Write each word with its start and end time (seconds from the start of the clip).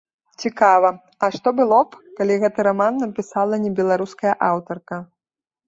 Цікава, 0.43 0.89
а 1.27 1.29
што 1.35 1.47
было 1.59 1.79
б, 1.91 2.01
калі 2.21 2.39
гэты 2.45 2.67
раман 2.69 2.93
напісала 3.03 3.55
не 3.69 3.73
беларуская 3.83 4.35
аўтарка? 4.51 5.03